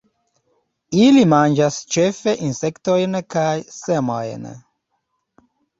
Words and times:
Ili 1.01 1.25
manĝas 1.33 1.77
ĉefe 1.97 2.35
insektojn 2.49 3.21
kaj 3.37 3.55
semojn. 3.79 4.53